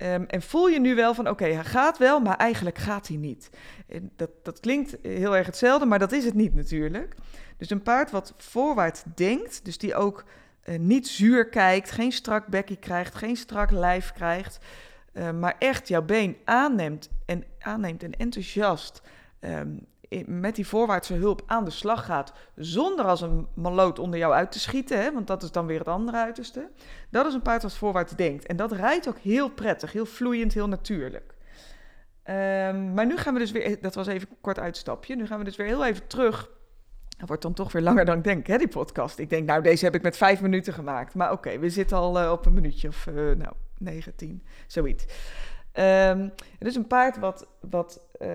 Um, 0.02 0.24
en 0.26 0.42
voel 0.42 0.68
je 0.68 0.80
nu 0.80 0.94
wel 0.94 1.14
van, 1.14 1.28
oké, 1.28 1.44
hij 1.44 1.64
gaat 1.64 1.98
wel, 1.98 2.20
maar 2.20 2.36
eigenlijk 2.36 2.78
gaat 2.78 3.08
hij 3.08 3.16
niet. 3.16 3.50
Dat, 4.16 4.30
dat 4.42 4.60
klinkt 4.60 4.96
heel 5.02 5.36
erg 5.36 5.46
hetzelfde, 5.46 5.86
maar 5.86 5.98
dat 5.98 6.12
is 6.12 6.24
het 6.24 6.34
niet 6.34 6.54
natuurlijk. 6.54 7.14
Dus 7.56 7.70
een 7.70 7.82
paard 7.82 8.10
wat 8.10 8.34
voorwaarts 8.36 9.02
denkt, 9.14 9.64
dus 9.64 9.78
die 9.78 9.94
ook 9.94 10.24
uh, 10.68 10.78
niet 10.78 11.08
zuur 11.08 11.48
kijkt, 11.48 11.90
geen 11.90 12.12
strak 12.12 12.46
bekkie 12.46 12.76
krijgt, 12.76 13.14
geen 13.14 13.36
strak 13.36 13.70
lijf 13.70 14.12
krijgt, 14.12 14.58
uh, 15.12 15.30
maar 15.30 15.56
echt 15.58 15.88
jouw 15.88 16.02
been 16.02 16.36
aanneemt 16.44 17.08
en, 17.26 17.44
aanneemt 17.58 18.02
en 18.02 18.12
enthousiast 18.12 19.02
um, 19.40 19.86
met 20.26 20.54
die 20.54 20.66
voorwaartse 20.66 21.14
hulp 21.14 21.42
aan 21.46 21.64
de 21.64 21.70
slag 21.70 22.04
gaat, 22.04 22.32
zonder 22.54 23.04
als 23.04 23.20
een 23.20 23.46
maloot 23.54 23.98
onder 23.98 24.18
jou 24.18 24.34
uit 24.34 24.52
te 24.52 24.58
schieten, 24.58 25.02
hè, 25.02 25.12
want 25.12 25.26
dat 25.26 25.42
is 25.42 25.50
dan 25.50 25.66
weer 25.66 25.78
het 25.78 25.88
andere 25.88 26.16
uiterste. 26.16 26.70
Dat 27.10 27.26
is 27.26 27.34
een 27.34 27.42
paard 27.42 27.62
dat 27.62 27.74
voorwaarts 27.74 28.12
denkt. 28.12 28.46
En 28.46 28.56
dat 28.56 28.72
rijdt 28.72 29.08
ook 29.08 29.18
heel 29.18 29.50
prettig, 29.50 29.92
heel 29.92 30.06
vloeiend, 30.06 30.54
heel 30.54 30.68
natuurlijk. 30.68 31.34
Um, 32.24 32.94
maar 32.94 33.06
nu 33.06 33.16
gaan 33.16 33.32
we 33.32 33.38
dus 33.38 33.50
weer, 33.50 33.80
dat 33.80 33.94
was 33.94 34.06
even 34.06 34.28
een 34.30 34.36
kort 34.40 34.58
uitstapje, 34.58 35.16
nu 35.16 35.26
gaan 35.26 35.38
we 35.38 35.44
dus 35.44 35.56
weer 35.56 35.66
heel 35.66 35.84
even 35.84 36.06
terug. 36.06 36.50
Dat 37.16 37.28
wordt 37.28 37.42
dan 37.42 37.52
toch 37.52 37.72
weer 37.72 37.82
langer 37.82 38.04
dan 38.04 38.18
ik 38.18 38.24
denk, 38.24 38.46
hè, 38.46 38.58
die 38.58 38.68
podcast. 38.68 39.18
Ik 39.18 39.30
denk, 39.30 39.46
nou, 39.46 39.62
deze 39.62 39.84
heb 39.84 39.94
ik 39.94 40.02
met 40.02 40.16
vijf 40.16 40.40
minuten 40.40 40.72
gemaakt. 40.72 41.14
Maar 41.14 41.32
oké, 41.32 41.58
we 41.58 41.70
zitten 41.70 41.96
al 41.96 42.22
uh, 42.22 42.30
op 42.30 42.46
een 42.46 42.52
minuutje 42.52 42.88
of, 42.88 43.06
uh, 43.06 43.14
nou, 43.14 43.52
negen, 43.78 44.14
tien, 44.14 44.42
zoiets. 44.66 45.04
Het 45.72 46.66
is 46.66 46.74
een 46.74 46.86
paard 46.86 47.18
wat, 47.18 47.48
wat 47.60 48.00
uh, 48.22 48.28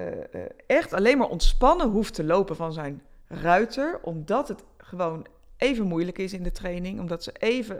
echt 0.67 0.93
alleen 0.93 1.17
maar 1.17 1.29
ontspannen 1.29 1.89
hoeft 1.89 2.13
te 2.13 2.23
lopen 2.23 2.55
van 2.55 2.73
zijn 2.73 3.01
ruiter, 3.27 3.99
omdat 4.01 4.47
het 4.47 4.63
gewoon 4.77 5.25
even 5.57 5.87
moeilijk 5.87 6.17
is 6.17 6.33
in 6.33 6.43
de 6.43 6.51
training, 6.51 6.99
omdat 6.99 7.23
ze 7.23 7.31
even, 7.39 7.79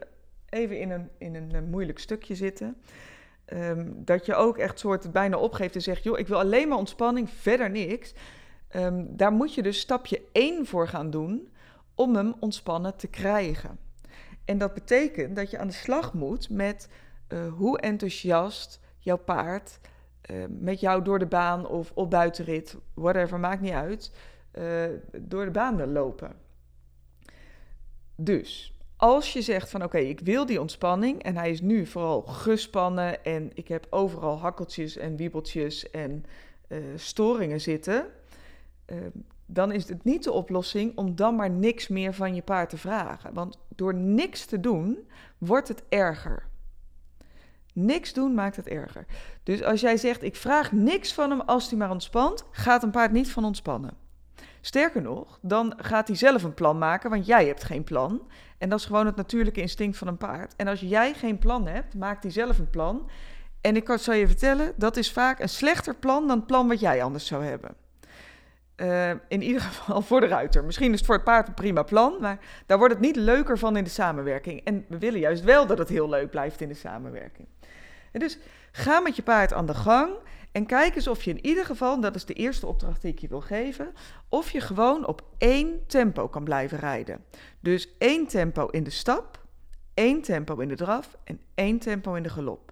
even 0.49 0.79
in, 0.79 0.91
een, 0.91 1.09
in 1.17 1.35
een 1.35 1.69
moeilijk 1.69 1.99
stukje 1.99 2.35
zitten. 2.35 2.75
Um, 3.53 3.93
dat 4.05 4.25
je 4.25 4.35
ook 4.35 4.57
echt 4.57 4.79
soort 4.79 5.11
bijna 5.11 5.37
opgeeft 5.37 5.75
en 5.75 5.81
zegt, 5.81 6.03
joh, 6.03 6.19
ik 6.19 6.27
wil 6.27 6.39
alleen 6.39 6.67
maar 6.67 6.77
ontspanning, 6.77 7.29
verder 7.29 7.69
niks. 7.69 8.13
Um, 8.75 9.17
daar 9.17 9.31
moet 9.31 9.53
je 9.53 9.63
dus 9.63 9.79
stapje 9.79 10.21
1 10.31 10.65
voor 10.65 10.87
gaan 10.87 11.09
doen 11.09 11.51
om 11.95 12.15
hem 12.15 12.33
ontspannen 12.39 12.95
te 12.95 13.07
krijgen. 13.07 13.79
En 14.45 14.57
dat 14.57 14.73
betekent 14.73 15.35
dat 15.35 15.51
je 15.51 15.57
aan 15.57 15.67
de 15.67 15.73
slag 15.73 16.13
moet 16.13 16.49
met 16.49 16.89
uh, 17.27 17.53
hoe 17.53 17.79
enthousiast 17.79 18.79
jouw 18.97 19.17
paard 19.17 19.79
uh, 20.31 20.43
met 20.49 20.79
jou 20.79 21.03
door 21.03 21.19
de 21.19 21.25
baan 21.25 21.67
of 21.67 21.91
op 21.93 22.09
buitenrit, 22.09 22.77
whatever, 22.93 23.39
maakt 23.39 23.61
niet 23.61 23.71
uit, 23.71 24.11
uh, 24.53 24.83
door 25.17 25.45
de 25.45 25.51
baan 25.51 25.75
wil 25.75 25.87
lopen. 25.87 26.35
Dus 28.15 28.79
als 28.97 29.33
je 29.33 29.41
zegt 29.41 29.69
van 29.69 29.83
oké, 29.83 29.97
ik 29.97 30.19
wil 30.19 30.45
die 30.45 30.61
ontspanning 30.61 31.23
en 31.23 31.37
hij 31.37 31.51
is 31.51 31.61
nu 31.61 31.85
vooral 31.85 32.21
gespannen 32.21 33.23
en 33.23 33.51
ik 33.53 33.67
heb 33.67 33.87
overal 33.89 34.37
hakkeltjes 34.37 34.97
en 34.97 35.15
wiebeltjes 35.15 35.89
en 35.89 36.25
uh, 36.67 36.77
storingen 36.95 37.61
zitten, 37.61 38.05
dan 39.45 39.71
is 39.71 39.89
het 39.89 40.03
niet 40.03 40.23
de 40.23 40.31
oplossing 40.31 40.97
om 40.97 41.15
dan 41.15 41.35
maar 41.35 41.49
niks 41.49 41.87
meer 41.87 42.13
van 42.13 42.35
je 42.35 42.41
paard 42.41 42.69
te 42.69 42.77
vragen. 42.77 43.33
Want 43.33 43.59
door 43.75 43.93
niks 43.93 44.45
te 44.45 44.59
doen, 44.59 45.09
wordt 45.37 45.67
het 45.67 45.83
erger. 45.89 46.49
Niks 47.73 48.13
doen 48.13 48.33
maakt 48.33 48.55
het 48.55 48.67
erger. 48.67 49.05
Dus 49.43 49.63
als 49.63 49.81
jij 49.81 49.97
zegt, 49.97 50.23
ik 50.23 50.35
vraag 50.35 50.71
niks 50.71 51.13
van 51.13 51.29
hem 51.29 51.41
als 51.41 51.69
hij 51.69 51.77
maar 51.77 51.91
ontspant, 51.91 52.45
gaat 52.51 52.83
een 52.83 52.91
paard 52.91 53.11
niet 53.11 53.31
van 53.31 53.45
ontspannen. 53.45 53.97
Sterker 54.61 55.01
nog, 55.01 55.39
dan 55.41 55.73
gaat 55.77 56.07
hij 56.07 56.17
zelf 56.17 56.43
een 56.43 56.53
plan 56.53 56.77
maken, 56.77 57.09
want 57.09 57.25
jij 57.25 57.45
hebt 57.47 57.63
geen 57.63 57.83
plan. 57.83 58.21
En 58.57 58.69
dat 58.69 58.79
is 58.79 58.85
gewoon 58.85 59.05
het 59.05 59.15
natuurlijke 59.15 59.61
instinct 59.61 59.97
van 59.97 60.07
een 60.07 60.17
paard. 60.17 60.55
En 60.55 60.67
als 60.67 60.79
jij 60.79 61.13
geen 61.13 61.39
plan 61.39 61.67
hebt, 61.67 61.95
maakt 61.95 62.23
hij 62.23 62.31
zelf 62.31 62.59
een 62.59 62.69
plan. 62.69 63.09
En 63.61 63.75
ik 63.75 63.83
kan 63.83 64.17
je 64.17 64.27
vertellen, 64.27 64.73
dat 64.75 64.97
is 64.97 65.11
vaak 65.11 65.39
een 65.39 65.49
slechter 65.49 65.95
plan 65.95 66.27
dan 66.27 66.37
het 66.37 66.47
plan 66.47 66.67
wat 66.67 66.79
jij 66.79 67.03
anders 67.03 67.25
zou 67.25 67.43
hebben. 67.43 67.75
Uh, 68.77 69.09
in 69.09 69.41
ieder 69.41 69.61
geval 69.71 70.01
voor 70.01 70.19
de 70.19 70.27
ruiter. 70.27 70.63
Misschien 70.63 70.91
is 70.91 70.97
het 70.97 71.05
voor 71.05 71.15
het 71.15 71.23
paard 71.23 71.47
een 71.47 71.53
prima 71.53 71.83
plan, 71.83 72.17
maar 72.19 72.39
daar 72.65 72.77
wordt 72.77 72.93
het 72.93 73.03
niet 73.03 73.15
leuker 73.15 73.57
van 73.57 73.77
in 73.77 73.83
de 73.83 73.89
samenwerking. 73.89 74.63
En 74.63 74.85
we 74.87 74.97
willen 74.97 75.19
juist 75.19 75.43
wel 75.43 75.65
dat 75.65 75.77
het 75.77 75.89
heel 75.89 76.09
leuk 76.09 76.29
blijft 76.29 76.61
in 76.61 76.67
de 76.67 76.73
samenwerking. 76.73 77.47
En 78.11 78.19
dus 78.19 78.37
ga 78.71 78.99
met 78.99 79.15
je 79.15 79.23
paard 79.23 79.53
aan 79.53 79.65
de 79.65 79.73
gang 79.73 80.13
en 80.51 80.65
kijk 80.65 80.95
eens 80.95 81.07
of 81.07 81.23
je 81.23 81.31
in 81.31 81.45
ieder 81.45 81.65
geval, 81.65 81.99
dat 82.01 82.15
is 82.15 82.25
de 82.25 82.33
eerste 82.33 82.67
opdracht 82.67 83.01
die 83.01 83.11
ik 83.11 83.19
je 83.19 83.27
wil 83.27 83.41
geven, 83.41 83.93
of 84.29 84.51
je 84.51 84.61
gewoon 84.61 85.07
op 85.07 85.21
één 85.37 85.87
tempo 85.87 86.27
kan 86.27 86.43
blijven 86.43 86.77
rijden. 86.77 87.25
Dus 87.59 87.89
één 87.97 88.27
tempo 88.27 88.67
in 88.67 88.83
de 88.83 88.89
stap, 88.89 89.39
één 89.93 90.21
tempo 90.21 90.59
in 90.59 90.67
de 90.67 90.75
draf 90.75 91.17
en 91.23 91.39
één 91.55 91.79
tempo 91.79 92.13
in 92.13 92.23
de 92.23 92.29
galop. 92.29 92.70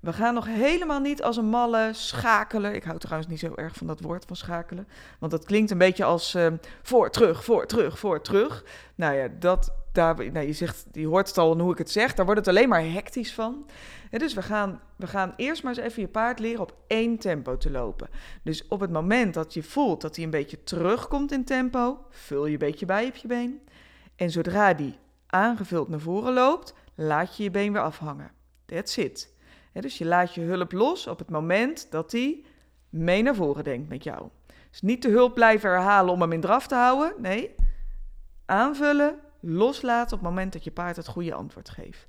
We 0.00 0.12
gaan 0.12 0.34
nog 0.34 0.46
helemaal 0.46 1.00
niet 1.00 1.22
als 1.22 1.36
een 1.36 1.48
malle 1.48 1.90
schakelen. 1.92 2.74
Ik 2.74 2.84
hou 2.84 2.98
trouwens 2.98 3.30
niet 3.30 3.40
zo 3.40 3.52
erg 3.54 3.76
van 3.76 3.86
dat 3.86 4.00
woord 4.00 4.24
van 4.24 4.36
schakelen. 4.36 4.88
Want 5.18 5.32
dat 5.32 5.44
klinkt 5.44 5.70
een 5.70 5.78
beetje 5.78 6.04
als 6.04 6.34
uh, 6.34 6.46
voor, 6.82 7.10
terug, 7.10 7.44
voor, 7.44 7.66
terug, 7.66 7.98
voor, 7.98 8.20
terug. 8.20 8.64
Nou 8.94 9.14
ja, 9.14 9.28
dat, 9.38 9.72
daar, 9.92 10.32
nou, 10.32 10.46
je, 10.46 10.52
zegt, 10.52 10.86
je 10.92 11.06
hoort 11.06 11.28
het 11.28 11.38
al 11.38 11.58
hoe 11.58 11.72
ik 11.72 11.78
het 11.78 11.90
zeg. 11.90 12.14
Daar 12.14 12.24
wordt 12.24 12.40
het 12.40 12.48
alleen 12.48 12.68
maar 12.68 12.92
hectisch 12.92 13.34
van. 13.34 13.66
dus 14.10 14.34
we 14.34 14.42
gaan, 14.42 14.80
we 14.96 15.06
gaan 15.06 15.34
eerst 15.36 15.62
maar 15.62 15.76
eens 15.76 15.86
even 15.86 16.02
je 16.02 16.08
paard 16.08 16.38
leren 16.38 16.60
op 16.60 16.76
één 16.86 17.18
tempo 17.18 17.56
te 17.56 17.70
lopen. 17.70 18.08
Dus 18.42 18.68
op 18.68 18.80
het 18.80 18.90
moment 18.90 19.34
dat 19.34 19.54
je 19.54 19.62
voelt 19.62 20.00
dat 20.00 20.16
hij 20.16 20.24
een 20.24 20.30
beetje 20.30 20.62
terugkomt 20.62 21.32
in 21.32 21.44
tempo, 21.44 21.98
vul 22.10 22.46
je 22.46 22.52
een 22.52 22.58
beetje 22.58 22.86
bij 22.86 23.06
op 23.06 23.16
je 23.16 23.28
been. 23.28 23.60
En 24.16 24.30
zodra 24.30 24.74
die 24.74 24.98
aangevuld 25.26 25.88
naar 25.88 26.00
voren 26.00 26.32
loopt, 26.32 26.74
laat 26.94 27.36
je 27.36 27.42
je 27.42 27.50
been 27.50 27.72
weer 27.72 27.82
afhangen. 27.82 28.30
That's 28.66 28.96
it 28.96 29.38
dus 29.72 29.98
je 29.98 30.04
laat 30.04 30.34
je 30.34 30.40
hulp 30.40 30.72
los 30.72 31.06
op 31.06 31.18
het 31.18 31.30
moment 31.30 31.86
dat 31.90 32.10
die 32.10 32.44
mee 32.88 33.22
naar 33.22 33.34
voren 33.34 33.64
denkt 33.64 33.88
met 33.88 34.04
jou. 34.04 34.28
Dus 34.70 34.80
niet 34.80 35.02
de 35.02 35.10
hulp 35.10 35.34
blijven 35.34 35.70
herhalen 35.70 36.12
om 36.12 36.20
hem 36.20 36.32
in 36.32 36.40
draf 36.40 36.66
te 36.66 36.74
houden. 36.74 37.12
Nee, 37.18 37.54
aanvullen, 38.44 39.18
loslaten 39.40 40.16
op 40.16 40.22
het 40.22 40.30
moment 40.30 40.52
dat 40.52 40.64
je 40.64 40.70
paard 40.70 40.96
het 40.96 41.08
goede 41.08 41.34
antwoord 41.34 41.68
geeft. 41.68 42.06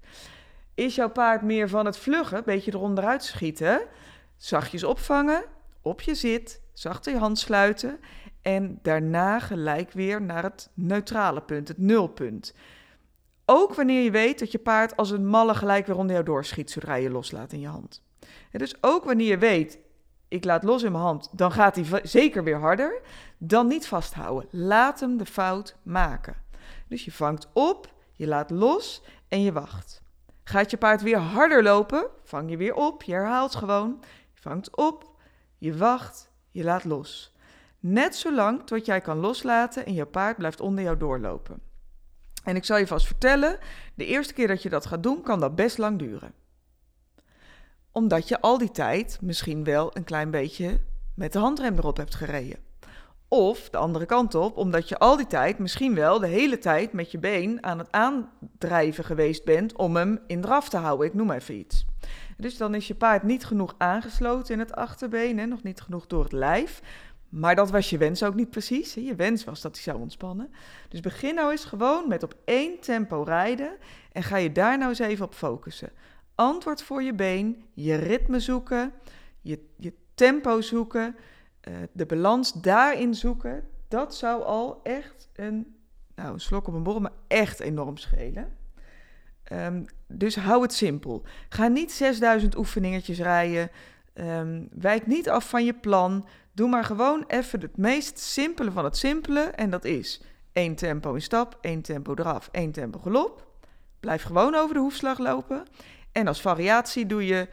Is 0.73 0.95
jouw 0.95 1.09
paard 1.09 1.41
meer 1.41 1.69
van 1.69 1.85
het 1.85 1.97
vluggen, 1.97 2.37
een 2.37 2.43
beetje 2.45 2.73
eronderuit 2.73 3.23
schieten, 3.23 3.81
zachtjes 4.37 4.83
opvangen, 4.83 5.43
op 5.81 6.01
je 6.01 6.15
zit, 6.15 6.61
zacht 6.73 7.05
je 7.05 7.17
hand 7.17 7.39
sluiten 7.39 7.99
en 8.41 8.79
daarna 8.81 9.39
gelijk 9.39 9.91
weer 9.91 10.21
naar 10.21 10.43
het 10.43 10.69
neutrale 10.73 11.41
punt, 11.41 11.67
het 11.67 11.77
nulpunt. 11.77 12.53
Ook 13.45 13.73
wanneer 13.73 14.03
je 14.03 14.11
weet 14.11 14.39
dat 14.39 14.51
je 14.51 14.59
paard 14.59 14.97
als 14.97 15.11
een 15.11 15.27
malle 15.27 15.55
gelijk 15.55 15.85
weer 15.85 15.97
onder 15.97 16.13
jou 16.13 16.25
doorschiet 16.25 16.71
zodra 16.71 16.95
je 16.95 17.09
loslaat 17.09 17.53
in 17.53 17.59
je 17.59 17.67
hand. 17.67 18.03
dus 18.51 18.83
ook 18.83 19.03
wanneer 19.03 19.27
je 19.27 19.37
weet, 19.37 19.79
ik 20.27 20.43
laat 20.43 20.63
los 20.63 20.83
in 20.83 20.91
mijn 20.91 21.03
hand, 21.03 21.29
dan 21.31 21.51
gaat 21.51 21.75
hij 21.75 22.01
zeker 22.03 22.43
weer 22.43 22.59
harder. 22.59 23.01
Dan 23.37 23.67
niet 23.67 23.87
vasthouden. 23.87 24.49
Laat 24.51 24.99
hem 24.99 25.17
de 25.17 25.25
fout 25.25 25.75
maken. 25.83 26.35
Dus 26.87 27.05
je 27.05 27.11
vangt 27.11 27.47
op, 27.53 27.93
je 28.13 28.27
laat 28.27 28.49
los 28.49 29.03
en 29.27 29.41
je 29.41 29.51
wacht. 29.51 30.01
Gaat 30.43 30.71
je 30.71 30.77
paard 30.77 31.01
weer 31.01 31.17
harder 31.17 31.63
lopen, 31.63 32.07
vang 32.23 32.49
je 32.49 32.57
weer 32.57 32.73
op, 32.73 33.03
je 33.03 33.11
herhaalt 33.11 33.55
gewoon. 33.55 33.97
Je 34.33 34.41
vangt 34.41 34.75
op, 34.75 35.21
je 35.57 35.77
wacht, 35.77 36.31
je 36.51 36.63
laat 36.63 36.83
los. 36.83 37.35
Net 37.79 38.15
zolang 38.15 38.65
tot 38.65 38.85
jij 38.85 39.01
kan 39.01 39.17
loslaten 39.17 39.85
en 39.85 39.93
je 39.93 40.05
paard 40.05 40.37
blijft 40.37 40.61
onder 40.61 40.83
jou 40.83 40.97
doorlopen. 40.97 41.61
En 42.43 42.55
ik 42.55 42.65
zal 42.65 42.77
je 42.77 42.87
vast 42.87 43.05
vertellen, 43.05 43.57
de 43.95 44.05
eerste 44.05 44.33
keer 44.33 44.47
dat 44.47 44.63
je 44.63 44.69
dat 44.69 44.85
gaat 44.85 45.03
doen, 45.03 45.21
kan 45.21 45.39
dat 45.39 45.55
best 45.55 45.77
lang 45.77 45.99
duren. 45.99 46.33
Omdat 47.91 48.27
je 48.27 48.41
al 48.41 48.57
die 48.57 48.71
tijd 48.71 49.17
misschien 49.21 49.63
wel 49.63 49.89
een 49.93 50.03
klein 50.03 50.31
beetje 50.31 50.79
met 51.15 51.33
de 51.33 51.39
handrem 51.39 51.77
erop 51.77 51.97
hebt 51.97 52.15
gereden. 52.15 52.57
Of 53.27 53.69
de 53.69 53.77
andere 53.77 54.05
kant 54.05 54.35
op, 54.35 54.57
omdat 54.57 54.89
je 54.89 54.97
al 54.97 55.17
die 55.17 55.27
tijd 55.27 55.59
misschien 55.59 55.95
wel 55.95 56.19
de 56.19 56.27
hele 56.27 56.57
tijd 56.57 56.93
met 56.93 57.11
je 57.11 57.19
been 57.19 57.63
aan 57.63 57.77
het 57.77 57.91
aandrijven 57.91 59.03
geweest 59.03 59.43
bent 59.45 59.75
om 59.75 59.95
hem 59.95 60.19
in 60.27 60.41
draf 60.41 60.69
te 60.69 60.77
houden. 60.77 61.07
Ik 61.07 61.13
noem 61.13 61.31
even 61.31 61.55
iets. 61.55 61.85
Dus 62.37 62.57
dan 62.57 62.75
is 62.75 62.87
je 62.87 62.95
paard 62.95 63.23
niet 63.23 63.45
genoeg 63.45 63.75
aangesloten 63.77 64.53
in 64.53 64.59
het 64.59 64.75
achterbeen, 64.75 65.39
hè, 65.39 65.45
nog 65.45 65.63
niet 65.63 65.81
genoeg 65.81 66.07
door 66.07 66.23
het 66.23 66.31
lijf. 66.31 66.81
Maar 67.31 67.55
dat 67.55 67.71
was 67.71 67.89
je 67.89 67.97
wens 67.97 68.23
ook 68.23 68.35
niet 68.35 68.49
precies. 68.49 68.93
Je 68.93 69.15
wens 69.15 69.43
was 69.43 69.61
dat 69.61 69.73
hij 69.73 69.83
zou 69.83 69.99
ontspannen. 69.99 70.51
Dus 70.89 70.99
begin 70.99 71.35
nou 71.35 71.51
eens 71.51 71.65
gewoon 71.65 72.07
met 72.07 72.23
op 72.23 72.35
één 72.45 72.79
tempo 72.79 73.23
rijden 73.23 73.77
en 74.11 74.23
ga 74.23 74.37
je 74.37 74.51
daar 74.51 74.77
nou 74.77 74.89
eens 74.89 74.99
even 74.99 75.25
op 75.25 75.33
focussen. 75.33 75.89
Antwoord 76.35 76.81
voor 76.81 77.03
je 77.03 77.13
been, 77.13 77.63
je 77.73 77.95
ritme 77.95 78.39
zoeken, 78.39 78.93
je, 79.41 79.67
je 79.77 79.93
tempo 80.15 80.61
zoeken, 80.61 81.15
uh, 81.67 81.75
de 81.91 82.05
balans 82.05 82.53
daarin 82.53 83.15
zoeken. 83.15 83.63
Dat 83.87 84.15
zou 84.15 84.43
al 84.43 84.79
echt 84.83 85.29
een, 85.35 85.75
nou 86.15 86.33
een 86.33 86.39
slok 86.39 86.67
op 86.67 86.73
een 86.73 86.83
borrel, 86.83 87.01
maar 87.01 87.11
echt 87.27 87.59
enorm 87.59 87.97
schelen. 87.97 88.57
Um, 89.51 89.85
dus 90.07 90.35
hou 90.35 90.61
het 90.61 90.73
simpel. 90.73 91.23
Ga 91.49 91.67
niet 91.67 91.91
6000 91.91 92.57
oefeningetjes 92.57 93.19
rijden. 93.19 93.69
Um, 94.13 94.67
wijk 94.71 95.07
niet 95.07 95.29
af 95.29 95.49
van 95.49 95.65
je 95.65 95.73
plan. 95.73 96.27
Doe 96.53 96.69
maar 96.69 96.83
gewoon 96.83 97.23
even 97.27 97.61
het 97.61 97.77
meest 97.77 98.19
simpele 98.19 98.71
van 98.71 98.83
het 98.83 98.97
simpele. 98.97 99.39
En 99.39 99.69
dat 99.69 99.85
is 99.85 100.21
één 100.53 100.75
tempo 100.75 101.13
in 101.13 101.21
stap, 101.21 101.57
één 101.61 101.81
tempo 101.81 102.13
eraf, 102.15 102.49
één 102.51 102.71
tempo 102.71 102.99
galop. 102.99 103.47
Blijf 103.99 104.23
gewoon 104.23 104.55
over 104.55 104.73
de 104.73 104.79
hoefslag 104.81 105.17
lopen. 105.17 105.63
En 106.11 106.27
als 106.27 106.41
variatie 106.41 107.05
doe 107.05 107.25
je 107.25 107.47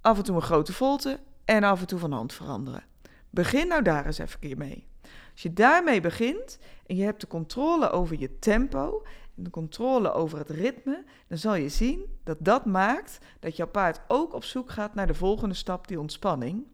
af 0.00 0.18
en 0.18 0.24
toe 0.24 0.36
een 0.36 0.42
grote 0.42 0.72
volte 0.72 1.20
en 1.44 1.64
af 1.64 1.80
en 1.80 1.86
toe 1.86 1.98
van 1.98 2.12
hand 2.12 2.32
veranderen. 2.32 2.84
Begin 3.30 3.68
nou 3.68 3.82
daar 3.82 4.06
eens 4.06 4.18
even 4.18 4.38
keer 4.38 4.56
mee. 4.56 4.86
Als 5.32 5.42
je 5.42 5.52
daarmee 5.52 6.00
begint 6.00 6.58
en 6.86 6.96
je 6.96 7.04
hebt 7.04 7.20
de 7.20 7.26
controle 7.26 7.90
over 7.90 8.18
je 8.18 8.38
tempo 8.38 9.02
en 9.36 9.42
de 9.42 9.50
controle 9.50 10.12
over 10.12 10.38
het 10.38 10.50
ritme, 10.50 11.04
dan 11.28 11.38
zal 11.38 11.54
je 11.54 11.68
zien 11.68 12.18
dat 12.24 12.36
dat 12.40 12.66
maakt 12.66 13.18
dat 13.40 13.56
jouw 13.56 13.66
paard 13.66 14.00
ook 14.08 14.34
op 14.34 14.44
zoek 14.44 14.70
gaat 14.70 14.94
naar 14.94 15.06
de 15.06 15.14
volgende 15.14 15.54
stap, 15.54 15.88
die 15.88 16.00
ontspanning. 16.00 16.66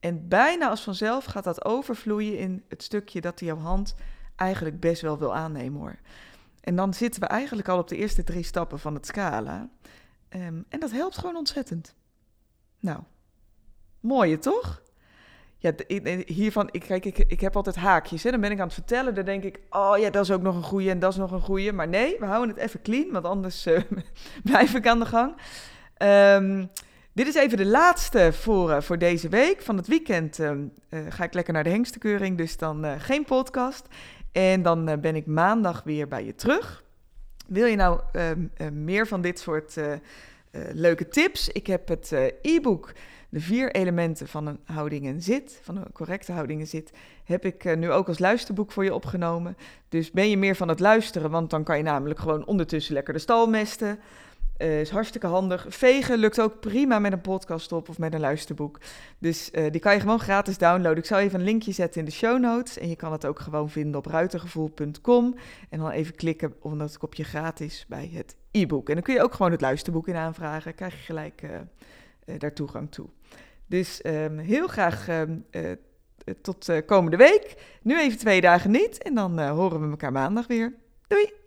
En 0.00 0.28
bijna 0.28 0.68
als 0.68 0.82
vanzelf 0.82 1.24
gaat 1.24 1.44
dat 1.44 1.64
overvloeien 1.64 2.38
in 2.38 2.64
het 2.68 2.82
stukje 2.82 3.20
dat 3.20 3.40
jouw 3.40 3.58
hand 3.58 3.94
eigenlijk 4.36 4.80
best 4.80 5.02
wel 5.02 5.18
wil 5.18 5.34
aannemen 5.34 5.80
hoor. 5.80 5.98
En 6.60 6.76
dan 6.76 6.94
zitten 6.94 7.20
we 7.20 7.26
eigenlijk 7.26 7.68
al 7.68 7.78
op 7.78 7.88
de 7.88 7.96
eerste 7.96 8.24
drie 8.24 8.42
stappen 8.42 8.78
van 8.78 8.94
het 8.94 9.06
scala. 9.06 9.68
Um, 10.36 10.64
en 10.68 10.80
dat 10.80 10.90
helpt 10.90 11.18
gewoon 11.18 11.36
ontzettend. 11.36 11.94
Nou, 12.78 13.00
mooie 14.00 14.38
toch? 14.38 14.82
Ja, 15.56 15.72
hiervan, 16.26 16.68
ik, 16.70 16.80
kijk, 16.80 17.04
ik, 17.04 17.18
ik 17.18 17.40
heb 17.40 17.56
altijd 17.56 17.76
haakjes. 17.76 18.22
Hè? 18.22 18.30
Dan 18.30 18.40
ben 18.40 18.50
ik 18.50 18.58
aan 18.58 18.64
het 18.64 18.74
vertellen, 18.74 19.14
dan 19.14 19.24
denk 19.24 19.44
ik, 19.44 19.60
oh 19.70 19.98
ja, 19.98 20.10
dat 20.10 20.24
is 20.24 20.30
ook 20.30 20.42
nog 20.42 20.56
een 20.56 20.62
goeie 20.62 20.90
en 20.90 20.98
dat 20.98 21.12
is 21.12 21.18
nog 21.18 21.32
een 21.32 21.40
goeie. 21.40 21.72
Maar 21.72 21.88
nee, 21.88 22.16
we 22.18 22.24
houden 22.24 22.54
het 22.54 22.64
even 22.64 22.82
clean, 22.82 23.10
want 23.10 23.24
anders 23.24 23.66
uh, 23.66 23.80
blijf 24.44 24.74
ik 24.74 24.86
aan 24.86 24.98
de 24.98 25.06
gang. 25.06 25.34
Um, 26.02 26.70
dit 27.24 27.28
is 27.28 27.34
even 27.34 27.56
de 27.56 27.66
laatste 27.66 28.32
voor, 28.32 28.70
uh, 28.70 28.80
voor 28.80 28.98
deze 28.98 29.28
week. 29.28 29.62
Van 29.62 29.76
het 29.76 29.86
weekend 29.86 30.38
uh, 30.38 30.50
ga 31.08 31.24
ik 31.24 31.34
lekker 31.34 31.52
naar 31.52 31.64
de 31.64 31.70
hengstekeuring, 31.70 32.36
dus 32.38 32.56
dan 32.56 33.00
geen 33.00 33.24
podcast. 33.24 33.86
En 34.32 34.62
dan 34.62 35.00
ben 35.00 35.16
ik 35.16 35.26
maandag 35.26 35.82
weer 35.82 36.08
bij 36.08 36.24
je 36.24 36.34
terug. 36.34 36.84
Wil 37.46 37.66
je 37.66 37.76
nou 37.76 38.00
ehm, 38.12 38.84
meer 38.84 39.06
van 39.06 39.20
dit 39.20 39.38
soort 39.38 39.76
leuke 40.72 41.08
tips? 41.08 41.48
Ik 41.48 41.66
heb 41.66 41.88
het 41.88 42.12
e-book 42.42 42.92
de 43.28 43.40
vier 43.40 43.72
elementen 43.72 44.28
van 44.28 44.46
een 44.46 44.60
houding 44.64 45.06
en 45.06 45.22
zit, 45.22 45.60
van 45.62 45.76
een 45.76 45.92
correcte 45.92 46.32
houding 46.32 46.60
en 46.60 46.66
zit, 46.66 46.92
heb 47.24 47.44
ik 47.44 47.76
nu 47.76 47.90
ook 47.90 48.08
als 48.08 48.18
luisterboek 48.18 48.72
voor 48.72 48.84
je 48.84 48.94
opgenomen. 48.94 49.56
Dus 49.88 50.10
ben 50.10 50.30
je 50.30 50.36
meer 50.36 50.56
van 50.56 50.68
het 50.68 50.80
luisteren, 50.80 51.30
want 51.30 51.50
dan 51.50 51.64
kan 51.64 51.76
je 51.76 51.82
namelijk 51.82 52.20
gewoon 52.20 52.46
ondertussen 52.46 52.94
lekker 52.94 53.14
de 53.14 53.20
stal 53.20 53.46
mesten. 53.46 53.98
Uh, 54.62 54.80
is 54.80 54.90
hartstikke 54.90 55.26
handig. 55.26 55.66
Vegen 55.68 56.18
lukt 56.18 56.40
ook 56.40 56.60
prima 56.60 56.98
met 56.98 57.12
een 57.12 57.20
podcast 57.20 57.72
op 57.72 57.88
of 57.88 57.98
met 57.98 58.14
een 58.14 58.20
luisterboek. 58.20 58.78
Dus 59.18 59.50
uh, 59.52 59.70
die 59.70 59.80
kan 59.80 59.94
je 59.94 60.00
gewoon 60.00 60.20
gratis 60.20 60.58
downloaden. 60.58 60.98
Ik 60.98 61.04
zal 61.04 61.18
even 61.18 61.38
een 61.38 61.44
linkje 61.44 61.72
zetten 61.72 62.00
in 62.00 62.06
de 62.06 62.12
show 62.12 62.40
notes. 62.40 62.78
En 62.78 62.88
je 62.88 62.96
kan 62.96 63.12
het 63.12 63.26
ook 63.26 63.38
gewoon 63.38 63.70
vinden 63.70 63.96
op 63.96 64.06
ruitergevoel.com. 64.06 65.34
En 65.68 65.78
dan 65.78 65.90
even 65.90 66.14
klikken 66.14 66.54
op 66.60 66.78
dat 66.78 66.98
kopje 66.98 67.24
gratis 67.24 67.84
bij 67.88 68.10
het 68.14 68.36
e-book. 68.50 68.88
En 68.88 68.94
dan 68.94 69.02
kun 69.02 69.14
je 69.14 69.22
ook 69.22 69.34
gewoon 69.34 69.52
het 69.52 69.60
luisterboek 69.60 70.08
in 70.08 70.16
aanvragen. 70.16 70.74
Krijg 70.74 70.96
je 70.96 71.02
gelijk 71.02 71.42
uh, 71.42 71.50
daar 72.38 72.52
toegang 72.52 72.90
toe. 72.90 73.08
Dus 73.66 74.00
um, 74.06 74.38
heel 74.38 74.66
graag 74.66 75.08
um, 75.08 75.46
tot 76.42 76.72
komende 76.86 77.16
week. 77.16 77.54
Nu 77.82 78.00
even 78.00 78.18
twee 78.18 78.40
dagen 78.40 78.70
niet. 78.70 79.02
En 79.02 79.14
dan 79.14 79.40
horen 79.40 79.80
we 79.80 79.90
elkaar 79.90 80.12
maandag 80.12 80.46
weer. 80.46 80.74
Doei! 81.06 81.39